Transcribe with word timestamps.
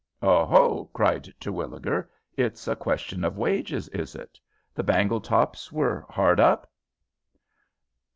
"Oho!" 0.23 0.85
cried 0.93 1.31
Terwilliger; 1.39 2.09
"it's 2.35 2.67
a 2.67 2.75
question 2.75 3.23
of 3.23 3.37
wages, 3.37 3.87
is 3.89 4.15
it? 4.15 4.39
The 4.73 4.83
Bangletops 4.83 5.71
were 5.71 6.07
hard 6.09 6.39
up?" 6.39 6.71